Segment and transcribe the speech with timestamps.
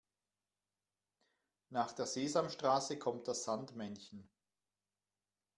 [1.69, 4.27] Nach der Sesamstraße kommt das Sandmännchen.